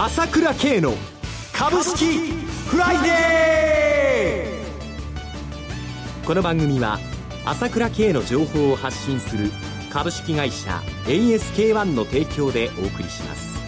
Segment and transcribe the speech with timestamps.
[0.00, 0.94] 朝倉慶の
[1.52, 2.30] 株式
[2.68, 7.00] フライデーこの番組は
[7.44, 9.50] 朝倉慶の情報を発信する
[9.90, 13.58] 株式会社 ASK-1 の提供でお送りします。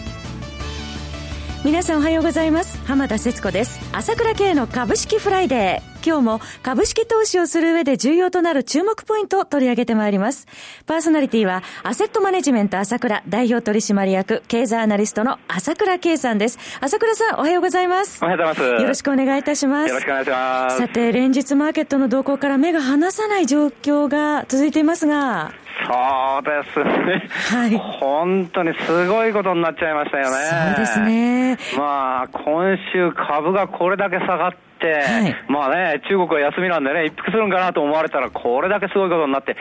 [1.65, 2.79] 皆さんおはようございます。
[2.85, 3.81] 浜田節子です。
[3.91, 5.90] 朝倉慶の株式フライデー。
[6.05, 10.47] 今日も株式投資をする上で重要となる注目ポイントを取り上げてまいります。
[10.85, 16.57] パーソナリティは、アセットマネジメント朝倉代表取締役経済アナリストの朝倉慶さんです。
[16.81, 18.23] 朝倉さん、おはようございます。
[18.23, 18.81] おはようございます。
[18.81, 19.89] よろしくお願いいたします。
[19.89, 20.77] よろしくお願いします。
[20.77, 25.51] さて、連日マーケットの動向から目が離さない状況が続いていますが、
[25.87, 27.27] そうですね。
[27.49, 27.77] はい。
[27.77, 30.75] 本当にすごいことになっちゃいましたよね。
[30.75, 31.57] そうですね。
[31.77, 39.57] まあ、今週株がこれだけ下がって、、はい、まあね、中国は休みなんでね、一服するんかなと思われたら、これだけすごいことになって、し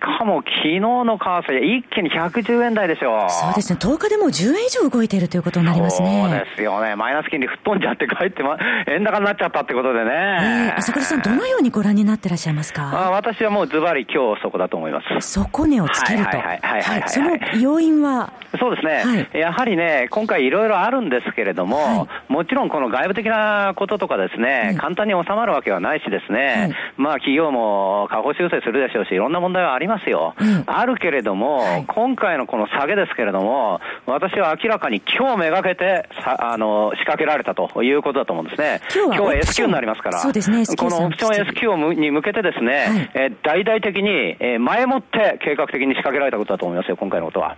[0.00, 3.30] かも昨日の為替、一気に110円台でしょう。
[3.30, 6.22] そうですね、10日でも10円以上動いているということになりますね。
[6.22, 10.10] そうですよね、マイナス金利吹っ飛んじゃって帰って、ま、円高になっちゃったってことでね。
[10.10, 13.06] えー、朝倉さん、どのようにご覧になってらっしゃいますか？
[13.06, 15.20] あ私はもうズバリ今日そこだと思います。
[15.20, 16.36] 底値をつけると。
[16.38, 16.60] はい
[17.06, 18.32] その要因は？
[18.58, 30.34] そうですね、はい、やはりね、今回いろいろあるんですけれども、はい、もちろんこの外部的なこととかですね、簡単に収まるわけはないしですね、まあ企業も下方修正するでしょうし、いろんな問題はありますよ。
[30.66, 38.80] あるけれども、今回のこの下げですけれども、私は明らかに今日めがけてさあの仕掛けられたということだと思うんですね。
[38.94, 40.32] 今日は S q になりますから、ね、
[40.76, 47.56] このオプション S q に向けてですね、はい、え大々的に、え前もって計画的に仕掛けられたことだと思いますよ、今回のことは。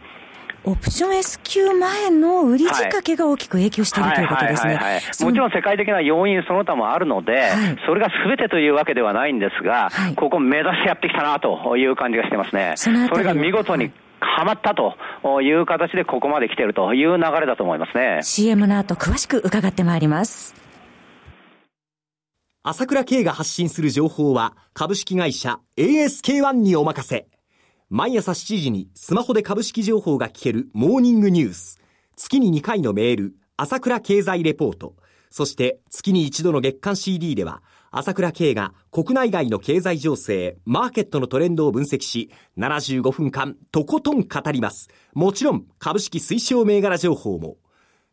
[0.65, 4.79] オプション S q 前の売り仕掛けが大きく影響しているということですね。
[5.21, 12.75] もちろん世界的な要因その他もあるので、はい、それが全てというわけではないんですが、はい、ここ目指してやってきたなという感じがしてますね。
[12.77, 13.91] それが見事に
[14.21, 18.21] はまったという形でここまで来ているという流れだと思いますね。
[18.23, 20.55] CM の後詳しく伺ってまいります。
[22.63, 27.27] 朝倉慶が発信する情報は株式会社 ASK-1 にお任せ。
[27.95, 31.79] 毎朝7時にスマホで株式情報が聞けるモーニングニュース。
[32.17, 34.97] 月に2回のメール、朝倉経済レポート。
[35.29, 44.89] そして月に一度の月間 CD では、朝倉慶が国内外の経済情勢、マーケットのトレンドを分析し、75分間とことん語ります。
[45.13, 47.59] もちろん株式推奨銘柄情報も。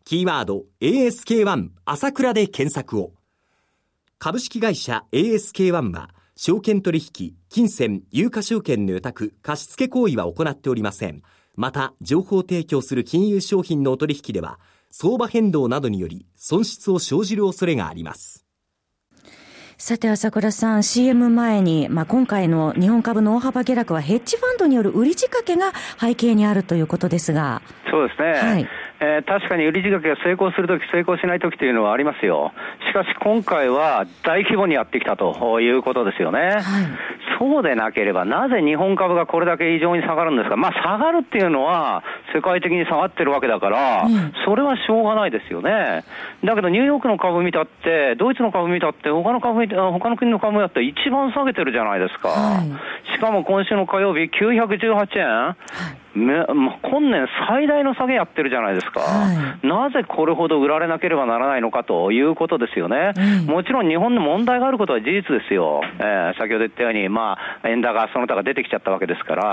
[0.04, 3.14] キーワード ASK1 朝倉で検索を。
[4.18, 6.10] 株式会社 ASK1 は、
[6.42, 11.22] 証券取引、金銭、有価証券の予託、貸付行為は行っておりません。
[11.58, 14.58] また、情報提供する金融商品のお取引では、
[14.90, 18.46] 相場変動などにより損失を生じる恐れがあります。
[19.78, 27.62] さて、朝倉さん、CM 前に、まあ、今回の日本株の大幅下落はヘッジファンドによる売り仕掛けが背景にあるということですが。
[27.92, 28.50] そうですね。
[28.50, 28.70] はい。
[29.02, 32.52] えー、確かに売り仕掛けが成功するとき、成功しないときというのはありますよ。
[32.88, 36.40] しかし今回は大規模にやってきたということですよね。
[36.40, 36.62] はい、
[37.40, 40.58] そうでなければ、なぜ日本株がこれだけ異常に下がるんですか。
[40.58, 42.04] まあ下がるっていうのは
[42.36, 46.04] 世界的に下がってるわけだから、うん、それはしょうがないですよね。
[46.44, 52.30] だけどニューヨークの株見たって、ドイツの株見たって、他の株見他の国の株やって一番下げてるじゃないですか。
[52.30, 55.56] はい、しかも今週の火曜日918円、は
[55.96, 69.46] いめま今年最大の下げやってるじゃないですか、はい、なぜこれほど売られなければならないのかということですよね、うん、もちろん日本の問題があることは事実ですよ、えー、先ほど言ったように、まあ、円高、その他が出てきちゃったわけですから、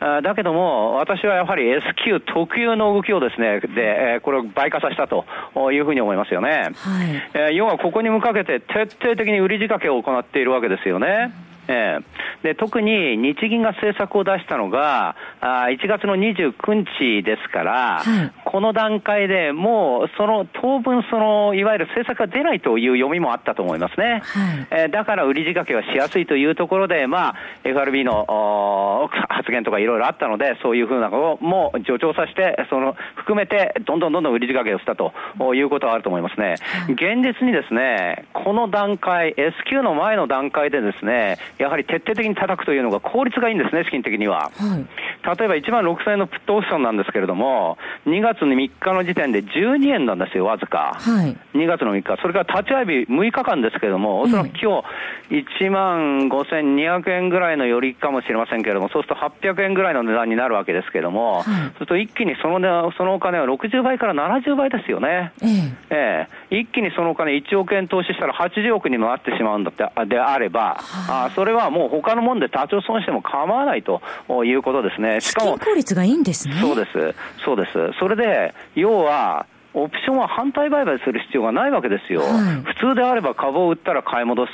[0.00, 5.24] はい、だけども、私はやはり S q 特有の動きをですね、でえー、これを倍化させたと
[5.72, 7.22] いうふうに思いますよね、はい。
[7.34, 11.32] えー、要はここに向かけて徹底的に売り仕掛けを行っているわけですよね。
[11.68, 44.50] えー、で特に日銀が政策を出したのがあ1月の29日ですから、はい、この段階でもうその当分そのいわゆる政策が出ないという読みもあったと思いますね、はい、えー、だから売り仕掛けはしやすいというところで、まあ、FRB の発言とかいろいろあったのでそういうふうなことも助長させてその含めてどんどんどんどん売り仕掛けをしたということはあると思いますね、はい、現実にですねこの段階 S q の前の段階でですねやはり徹底的に叩くというのが効率がいいんですね、資金的には。
[44.50, 44.86] はい、
[45.22, 50.96] 例えば1万6000円のプットオプションなんですけれども、2月の3日の時点で12円なんですよ、わずか。
[50.98, 52.20] はい、2月の3日。
[52.20, 54.82] それから立ち会い日6日間ですけれども、おそらく今
[55.30, 65.32] 日1万5200円ぐらいの寄りかもしれませんけれども、そうすると800円ぐらいの値段になるわけですけれども、はい、そうすると一気にそのそのお金は60倍から70倍ですよね。
[65.42, 70.78] ええー、一気にそのお金1億円投資したら80億にもなってしまうんだってであれば、
[71.08, 74.00] あそれはもう他のもんで多少損しても構わないと
[74.44, 75.11] いうことですね。
[75.20, 75.58] しかも。
[75.58, 76.56] 効率がいいんですね。
[76.60, 77.14] そうです。
[77.44, 77.72] そうです。
[77.98, 82.20] それで、要は、オプションは反対売買する必要がないわけですよ。
[82.20, 82.30] はい、
[82.76, 84.52] 普通であれば株を売ったら買い戻す、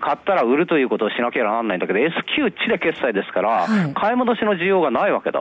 [0.00, 5.40] 買ったら売るということをしなきゃならないんだけど、S q 値で決済ですから、はい、買い戻しの需要がないわけだ。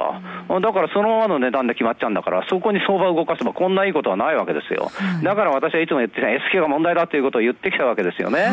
[0.62, 4.92] だからそのままの値段で決まっちゃうんだから、そこに相場を動かせばこんないいことはないわけですよ。
[4.94, 8.52] はい、だから私はいつも言って、S q が問題だということを言ってきたわけですよね。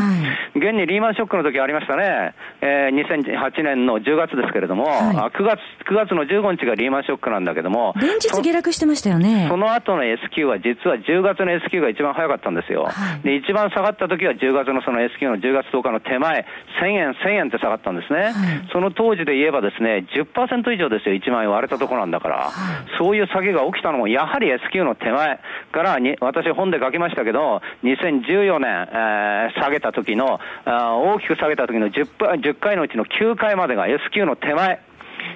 [0.55, 2.35] 現にリーマンショックの時ありましたね。
[2.61, 9.47] えー、2008年の10月ですけれども、はい、9月、9月の15日がリーマンショックなんだけども、連日下落してましたよね。
[9.49, 12.85] その後の S q は実は10月の S q が一番早かったんですよ。
[12.85, 16.47] はい、で、一番下がった時は10月のその S q の10月10日の手前、
[16.81, 18.23] 1000円、1000円って下がったんですね。
[18.23, 18.35] はい、
[18.73, 22.51] その当時で言えばですね、10%以上ですよ、1万円割れたところなんだから。
[22.99, 25.41] そういう下げが起きたのも、やはり S q の手前
[25.73, 32.07] からに、私本で書きましたけど、2014年、えー、下げた時の、あ大きく下げた時の 10,
[32.41, 34.81] 10回のうちの9回までが S q の手前。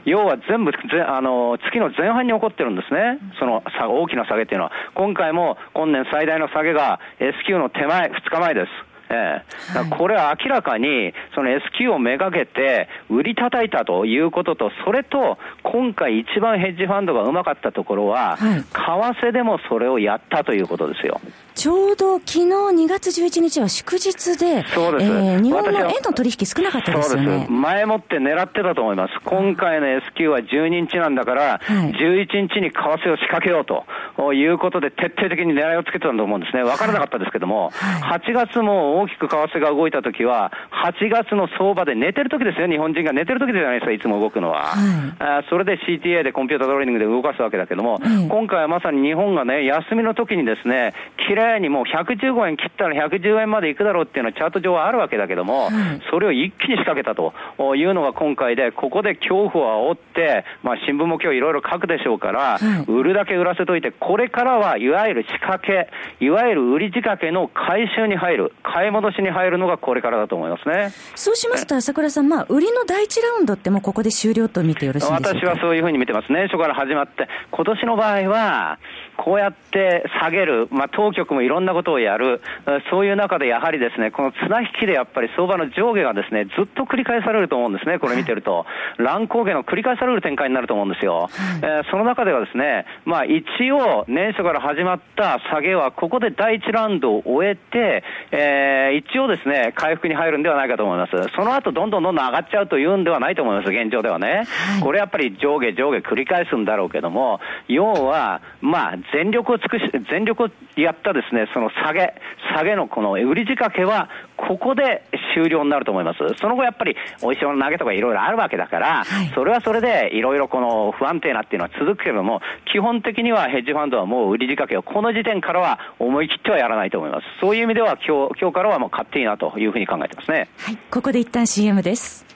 [0.04, 0.72] 要は全部
[1.06, 3.62] あの月の前半に起こってるんですね、その
[4.00, 8.88] 大きな下げっていうのは、今回も今年最大の下げが S q の手前、2日前です。
[9.10, 21.20] ええ、これは明らかに、その S q をめがけて、売り叩いたということと、それと、今回一番ヘッジファンドがうまかったところは、はい、為替でもそれをやったということですよ。
[21.54, 25.12] ちょうど昨日2月11日は祝日で、そうです。
[25.12, 27.26] えー、日本の円の取引少なかったですよね。
[27.26, 27.50] そうです。
[27.50, 29.14] 前もって狙ってたと思います。
[29.24, 36.62] 今回の S q は12日なんだから、はい、11日に為替を仕掛けようということで、徹底的に狙いをつけてたと思うんですね。
[36.62, 40.52] 分からなかったですけども、はい、8月も大きく為替が動いたときは、
[40.86, 44.62] 8月の相場で寝てるときですよ、日本人が寝てるときじゃないですか、いつも動くのは。
[44.62, 44.76] は
[45.20, 50.94] い、あそれで CTA でコンピュータートレーニングで動かすわけだけども、今回はまさに日本がね、休みの時にですね、
[51.28, 55.70] 綺麗にもう110 115円切ったら110円までいくだろうっていうのはチャート上はあるわけだけども、
[56.10, 57.32] それを一気に仕掛けたと。
[57.76, 65.88] いうのが今回で、ここで恐怖を煽って、まあ、新聞も今日いろいろ書くでしょうから、売るだけ売らせといて、これからはいわゆる仕掛け、
[66.20, 70.90] いわゆる売り仕掛けの回収に入る、買い戻しに入るのがこれからだと思いますね。
[71.18, 75.28] そうしますと、朝倉さん、まあ、売りの第一ラウンドってもうここで終了と見てよろしいでしょうか？
[75.30, 76.32] 私はそういうふうに見てます。
[76.32, 78.78] 年初から始まって、今年の場合は、
[79.16, 82.40] こうやって下げる、まあ、当局もいろんなことをやる、
[82.88, 88.64] そういう中でやはりですね、この綱引きでやっぱり相場の上下がですね、ずっと繰り返されると思うんですね、これ見てると。
[88.98, 91.30] 乱高下の繰り返される展開になると思うんですよ。
[91.62, 93.42] えー、その中ではですね、まあ、一
[93.72, 101.07] 応、年初から始まった下げは、ここで第一ラウンドを終えて、えー、一応ですね、回復に入るんではないかと思います。
[101.34, 104.44] その後、どんどんどんどん上がっちゃうというんではないと思います、現状ではね。
[104.82, 112.14] これやっぱり上下上下繰り返すんだろうけども、要は、まあ、全力を尽くし、全力をやったですね、その下げ、
[112.54, 115.02] 下げのこの売り仕掛けは、ここで
[115.34, 116.18] 終了になると思います。
[116.40, 122.40] その後やっぱり、美味しいもの投げとかいろいろあるわけだから、はい、それはそれでいろいろこの不安定なっていうのは続くけれども、
[122.72, 127.24] 基本的にはヘッジファンドはもう売り仕掛けをこの時点からは思い切ってはやらないと思います。
[127.40, 130.48] そういう意味では今日、今日からはもう買っていいなというふうに考えてますね。
[130.58, 130.76] はい。
[130.90, 132.26] ここで一旦 CM です。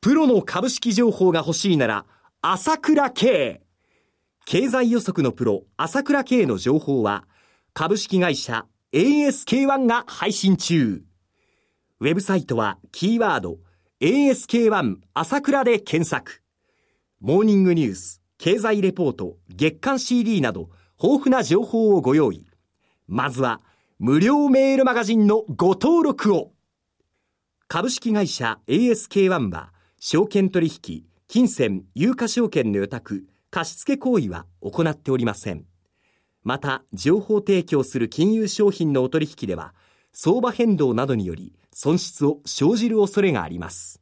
[0.00, 2.04] プロの株式情報が欲しいなら、
[2.40, 3.60] 朝倉慶。
[4.44, 7.24] 経済予測のプロ、朝倉慶の情報は、
[7.72, 11.02] 株式会社 ASK1 が配信中。
[12.02, 13.58] ウェブサイトはキーワード
[14.00, 16.42] ASK1 朝倉で検索。
[17.20, 20.70] モーニングニュース、経済レポート、月刊 CD など
[21.00, 22.44] 豊富な情報をご用意。
[23.06, 23.60] まずは
[24.00, 26.50] 無料メールマガジンのご登録を。
[27.68, 35.66] 株式会社 ASK1 は証券取引、金銭、有価証券の予託、貸付行為は行っておりません。
[36.42, 39.72] また、情報提供する金融商品のお取引では、
[40.12, 44.01] 相場変動などにより損失を生じる恐れがあります。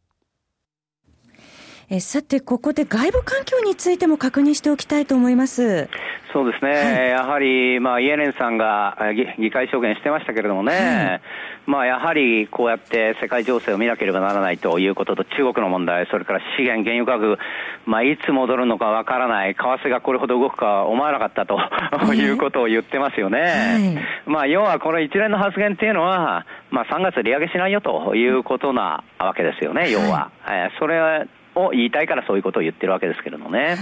[1.92, 5.88] えさて、ここで外部環境についても確認しておきたいと思います。
[6.32, 8.96] そうですね、はい、やはり、まあ、イエレンさんが
[9.36, 11.20] 議会証言してましたけれどもね、はい、
[11.66, 17.38] まあ、やはりこうやって世界情勢を見なければならないということと、中国の問題、それから資源、原油価格、
[17.86, 21.58] まあ、いつ戻るのかわからない、為替がこれほど動くかは思わなかったと
[22.14, 23.40] いうことを言ってますよね。
[23.40, 30.30] はい、まあ、要はこの一連の発言っていうのは、まあ、3月利上げしないよということなわけですよね、要は。
[30.46, 33.60] えー、それを言いたいからそういうことを言ってるわけですけれどもね。
[33.60, 33.76] はい、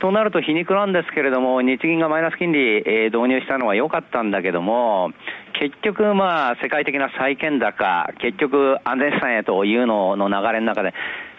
[0.00, 5.12] となると皮肉なんですけれども、日銀がマイナス金利、えー、導入したのは良かったんだけども、
[5.60, 10.94] 結局、まあ、世界的な債券高、結局、安全資産へというのの流れの中で、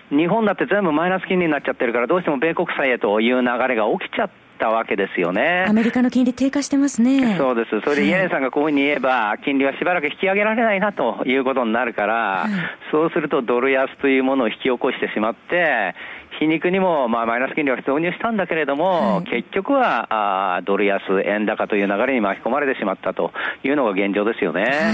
[0.10, 5.66] 日本だって全部マイナス金利になっちゃってるから、どうしても米国債へという流れが起きちゃったわけですよね。
[5.68, 7.36] アメリカの金利低下してますね。
[7.38, 7.82] そうです。
[7.82, 12.48] それでイエレンさんがこういうふうに言えば、金利はしばらく引き上げられないなということになるから、
[12.92, 15.96] そうするとドル安というものを引き起こしてしまって、
[16.40, 23.32] 皮肉にも、まあ、マイナス金利を導入したんだけれども、はい、結局はあドル安、円高という流れに巻き込まれてしまったと
[23.64, 24.64] いうのが現状ですよね。
[24.64, 24.94] は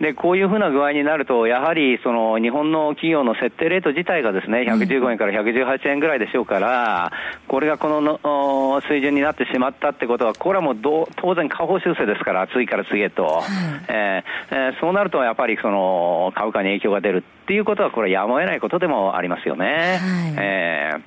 [0.00, 0.02] い。
[0.02, 7.12] で、こういうふうな具合になると、やはりその日本の企業の設定レート自体がですね、115円から118円ぐらいでしょうから、
[7.46, 10.76] これがこの水準になってしまったってことは、これはもう
[11.16, 13.24] 当然下方修正ですから、次から次へと。
[13.24, 13.44] はい、
[13.88, 19.98] えー、えー、そうなると、やっぱりその株価に影響が出るっていうことは、これやむを得ないことでもありますよね。
[20.00, 21.02] はい、えー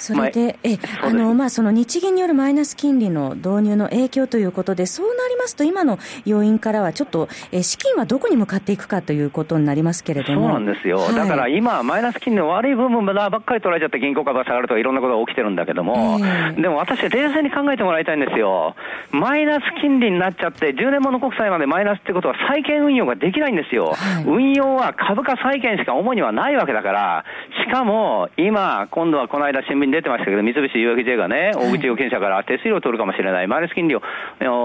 [0.00, 10.42] それで、え、あの、まあ、その日銀によるマイナス金利の導入の影響ということで、そうなりますと、今の要因からはちょっと、え、資金はどこに向かっていくかということになりますけれども。
[10.42, 10.98] そうなんですよ。
[10.98, 18.74] はい、だから今、マイナス金利の悪い部分ばっかり取られちゃって銀行株が下がるといろんなことが起きてるんだけども、えー、でも私は冷静に考えてもらいたいんですよ。
[19.10, 23.94] マイナス金利になっちゃって、10年物国債までマイナスってことは債券運用ができないんですよ。
[23.96, 27.24] はい、運用は株価債券しか主にはないわけだから、
[27.64, 34.02] しかも今、今度はこの間新聞に出てましたけど、三菱 UFJ がね、大口預金者から手数料を取るかもしれない、マイナス金利を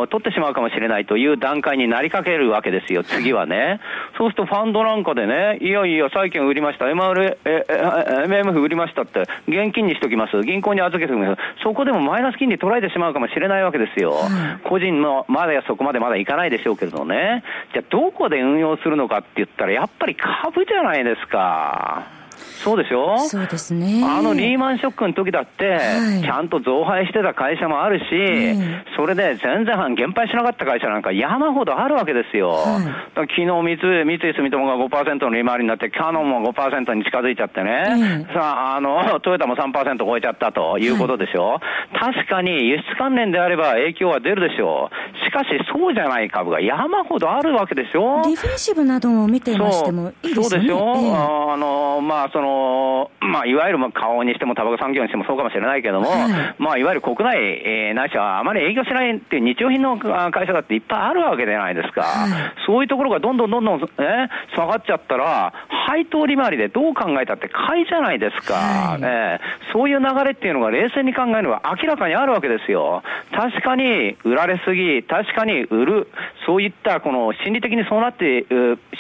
[0.08, 3.80] 取ってしまうかもしれないという段階になりかけるわけですよ、次はね。
[4.18, 14.16] そうするとファンドなんかでね、いやいや、債券売りました、MR、MMF 売りましたって、現金にしときます、銀行に預けておきます、そこでもマイナス金利取られてしまうかもしれないわけですよ。
[14.64, 17.44] 個人の、まだやそこまでまだいかないでしょうけれどね。
[17.74, 22.04] じゃあ、どこで運用するのかって言ったら、やっぱり株じゃないですか。
[22.36, 23.20] そうでしょ？
[23.20, 24.04] そうですね。
[24.04, 25.78] あのリーマンショックの時だって、
[26.24, 28.06] ちゃんと増配してた会社もあるし、
[28.98, 32.52] それで全然減配しなかった会社なんか山ほどあるわけですよ。
[32.52, 32.84] はい、
[33.16, 41.56] 昨日三井三井住友が5%の利回りになって、キャノンも5%に近づいちゃってね、さあ、あの、 トヨタも3%超えちゃったということでしょ、は
[42.12, 45.25] い、確かに輸出関連であれば影響は出るでしょう。
[45.36, 50.50] しかしそうじゃない株が山ほどあるわけでしょディフェンシブなども見てましてもいいですよね。
[50.50, 62.04] そうでしょ、えー、あの、まあ、その、まあ、いわゆるまあ顔にしても、タバコ産業にしてもそうかもしれないけども、はい、まあ、いわゆる国内、えー、ないしはあまり営業しないっていう日用品の会社だっていっぱいあるわけじゃないですか。
[62.04, 62.32] はい、
[62.66, 65.52] そういうところがどんどんどんどん、え下がっちゃったら、
[65.88, 68.54] 配当利回りでどう考えたって買いじゃないですか。
[68.56, 73.04] はい、えー、そういう流れっていうのが冷静に考えるのは明らかにあるわけですよ。
[73.32, 76.08] 確かに売られすぎ、確確かに売る、
[76.46, 78.46] そういったこの心理的にそうなって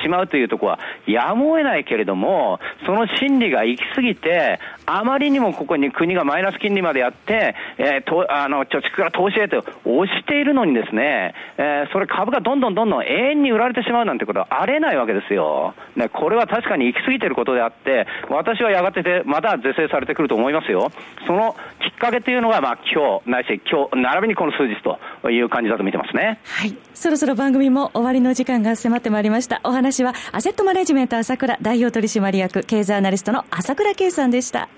[0.02, 15.74] しまうというところはやむを得ないけれども、その心理が行き過ぎて、あまりにもここに国がマイナス金利までやって、えー、とあの貯蓄から投資へと押しているのにですね、えー、それ株がどんどんどんどん永遠に売られてしまうなんてことはありえないわけですよ。
[15.96, 20.92] ね、これは確かに行き過ぎていることであって、私はやがててまた是正されてくると思いますよ。
[21.26, 24.82] そのきっかけというのが、まあ今日、ないし今日、並びにこの数日
[25.22, 26.40] という感じだと見てますね。
[26.46, 26.76] はい。
[26.94, 29.62] そろそろ番組も終わりの時間が迫ってまいりました。
[29.64, 34.70] お話は、アセットマネジメント朝倉代表取締役経済アナリストの朝倉圭さんでした。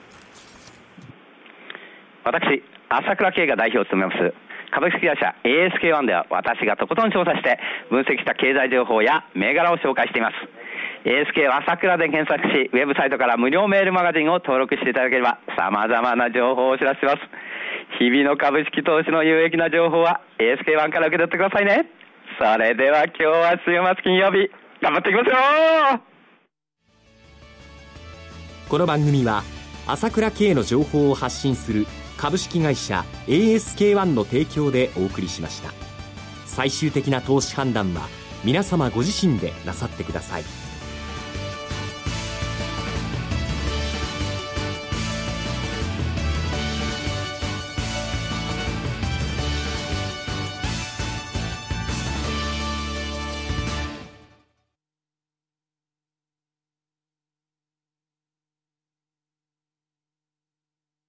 [2.28, 4.36] 私、朝倉慶が代表を務めます
[4.76, 7.58] 株式会社 ASK1 では私がとことん調査して
[7.90, 10.36] 分析した経済情報や銘柄を紹介しています。
[11.08, 17.18] ASK は朝倉で検索し、ウェブサイトから無料メールマガジンを登録していただければ様々な情報をお知らせします。
[17.98, 21.88] 日々の株式投資の有益な情報は ASK1 から受け取ってくださいね。
[22.36, 24.52] それでは今日は週末金曜日、
[24.84, 26.02] 頑張っていきますよ
[28.68, 29.44] この番組は
[29.88, 31.86] 朝倉慶の情報を発信する
[32.18, 35.72] 株式会社 ASK-1 の提供でお送りしました。
[36.46, 38.08] 最終的な投資判断は
[38.44, 40.67] 皆様ご自身でなさってください。